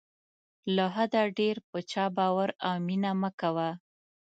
له 0.75 0.85
حده 0.95 1.23
ډېر 1.39 1.55
په 1.69 1.79
چا 1.91 2.05
باور 2.17 2.49
او 2.67 2.73
مینه 2.87 3.11
مه 3.21 3.31
کوه. 3.39 3.69